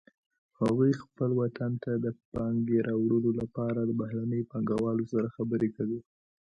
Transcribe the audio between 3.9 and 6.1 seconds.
بهرنیو پانګوالو سره خبرې کوي